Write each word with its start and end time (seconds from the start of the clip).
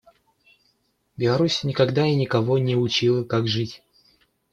Беларусь 1.15 1.63
никогда 1.63 2.07
и 2.07 2.15
никого 2.15 2.57
не 2.57 2.75
учила 2.75 3.23
как 3.23 3.47
жить. 3.47 3.83